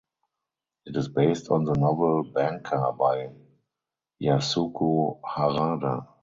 It 0.87 0.95
is 0.95 1.09
based 1.09 1.51
on 1.51 1.63
the 1.63 1.73
novel 1.73 2.23
"Banka" 2.23 2.91
by 2.97 3.29
Yasuko 4.19 5.21
Harada. 5.21 6.07